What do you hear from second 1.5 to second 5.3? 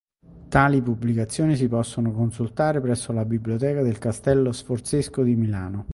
si possono consultare presso la Biblioteca del Castello Sforzesco